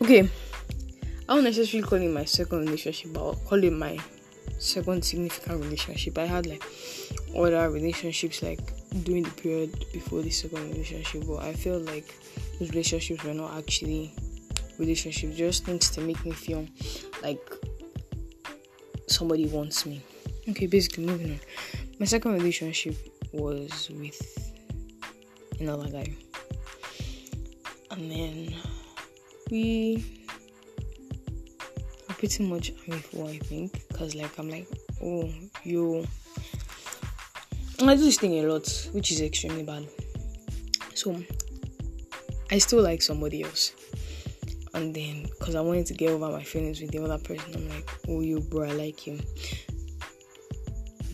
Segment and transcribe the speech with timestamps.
[0.00, 0.28] Okay,
[1.28, 3.98] I won't necessarily call it my second relationship, but I'll call it my
[4.58, 6.16] second significant relationship.
[6.18, 6.62] I had like
[7.36, 8.60] other relationships like
[9.02, 12.14] during the period before the second relationship, but I felt like
[12.58, 14.14] those relationships were not actually
[14.78, 16.66] relationships, just things to make me feel
[17.22, 17.40] like
[19.08, 20.00] somebody wants me.
[20.48, 21.40] Okay, basically moving on.
[21.98, 22.94] My second relationship
[23.32, 24.54] was with
[25.60, 26.14] another guy.
[27.90, 28.54] And then
[29.50, 30.24] we
[32.08, 33.88] are pretty much amicable, I think.
[33.88, 34.66] Because, like, I'm like,
[35.02, 35.30] oh,
[35.64, 36.06] you.
[37.80, 39.86] I do this thing a lot, which is extremely bad.
[40.94, 41.16] So,
[42.50, 43.72] I still like somebody else.
[44.74, 47.68] And then, because I wanted to get over my feelings with the other person, I'm
[47.68, 49.20] like, oh, you, bro, I like him.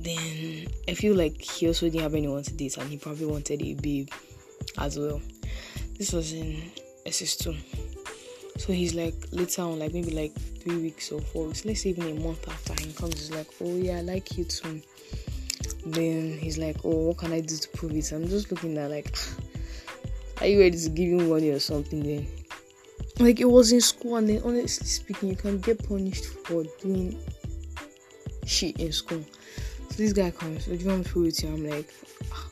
[0.00, 3.60] Then, I feel like he also didn't have anyone to date, and he probably wanted
[3.62, 4.08] a babe
[4.78, 5.20] as well.
[5.98, 6.62] This was in
[7.06, 7.91] SS2.
[8.62, 11.90] So he's like later on, like maybe like three weeks or four weeks, let's say
[11.90, 14.80] even a month after he comes, he's like, Oh yeah, I like you too.
[15.84, 18.12] Then he's like, Oh, what can I do to prove it?
[18.12, 19.18] I'm just looking at like
[20.40, 22.28] Are you ready to give him money or something then?
[23.18, 27.18] Like it was in school and then honestly speaking, you can get punished for doing
[28.46, 29.24] shit in school.
[29.90, 31.54] So this guy comes, so do you want to prove it to you?
[31.54, 31.92] I'm like,
[32.30, 32.48] ah,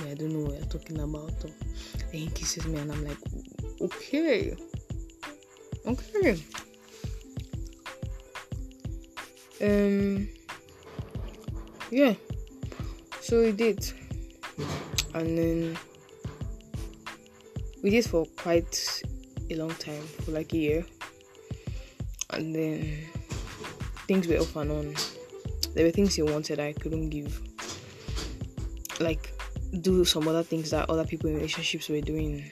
[0.00, 1.32] I don't know what you're talking about.
[1.44, 1.54] And
[2.12, 3.16] he kisses me, and I'm like,
[3.80, 4.54] okay,
[5.86, 6.42] okay.
[9.62, 10.28] Um,
[11.90, 12.14] yeah.
[13.20, 13.92] So we did,
[15.14, 15.78] and then
[17.82, 19.02] we did for quite
[19.50, 20.86] a long time, for like a year,
[22.30, 22.98] and then
[24.06, 24.94] things were off and on.
[25.74, 27.40] There were things he wanted I couldn't give,
[29.00, 29.32] like
[29.80, 32.44] do some other things that other people in relationships were doing,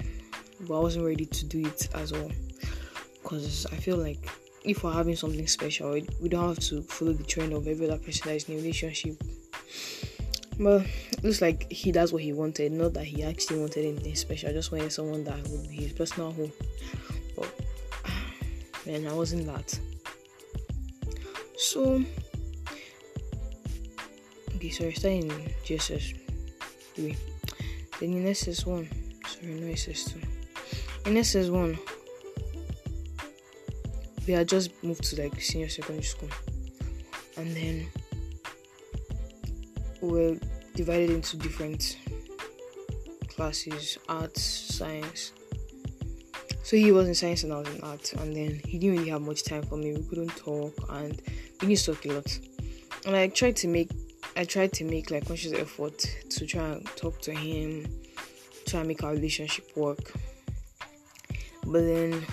[0.60, 2.30] but I wasn't ready to do it as well.
[3.24, 4.28] Because I feel like
[4.64, 7.98] if we're having something special, we don't have to follow the trend of every other
[7.98, 9.16] person that is in a relationship.
[10.60, 10.86] But
[11.22, 14.50] looks like he does what he wanted, not that he actually wanted anything special.
[14.50, 16.52] I just wanted someone that would be his personal home.
[17.34, 17.52] But
[18.86, 19.78] man, I wasn't that.
[21.56, 22.04] So
[24.54, 25.30] okay, so I started in
[25.64, 26.14] JSS
[26.94, 27.16] three.
[28.00, 28.64] Then in SS1,
[29.26, 30.14] sorry, no SS2.
[31.06, 31.78] In SS1,
[34.26, 36.30] we had just moved to like senior secondary school,
[37.36, 37.86] and then
[40.00, 40.38] we were
[40.74, 41.98] divided into different
[43.28, 45.32] classes arts, science.
[46.62, 49.10] So he was in science and I was in art, and then he didn't really
[49.10, 49.92] have much time for me.
[49.92, 51.20] We couldn't talk, and
[51.60, 52.38] we didn't talk a lot.
[53.06, 53.90] And I tried to make
[54.36, 55.98] I tried to make like conscious effort
[56.30, 57.86] to try and talk to him,
[58.66, 60.12] try and make our relationship work.
[61.64, 62.26] But then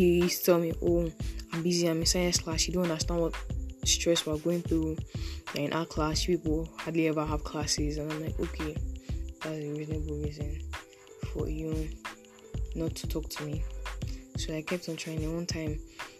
[0.00, 1.10] he used to tell me, Oh,
[1.52, 3.34] I'm busy, I'm in science class, you don't understand what
[3.84, 4.96] stress we're going through.
[5.48, 8.76] Like in our class, people hardly ever have classes and I'm like, okay,
[9.42, 10.58] that's a reasonable reason
[11.32, 11.90] for you
[12.74, 13.62] not to talk to me.
[14.36, 15.78] So I kept on trying and one time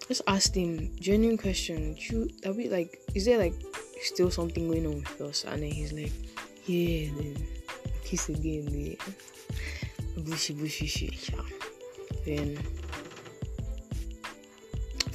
[0.09, 1.97] just asked him genuine question.
[1.99, 3.55] You that we like is there like
[4.03, 5.45] still something going on with us?
[5.45, 6.13] And then he's like,
[6.67, 7.47] Yeah, then
[8.05, 10.23] kiss again, yeah.
[10.23, 11.31] Bushy bushy shit.
[11.31, 11.43] Yeah.
[12.27, 12.59] Then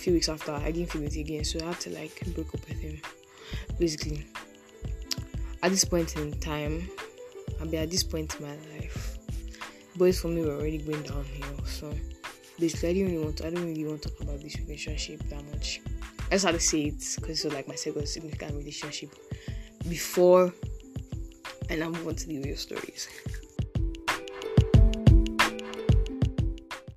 [0.06, 2.62] few weeks after I didn't feel it again, so I had to like break up
[2.70, 3.02] with him.
[3.80, 4.24] Basically.
[5.64, 6.88] At this point in time,
[7.60, 9.18] I mean at this point in my life,
[9.96, 11.92] boys for me were already going downhill, so
[12.60, 15.24] basically I didn't really want to, I don't really want to talk about this relationship
[15.30, 15.82] that much.
[16.28, 19.10] I just had to say it because it was like my second significant relationship
[19.90, 20.54] before
[21.72, 23.10] and I move on to the real stories.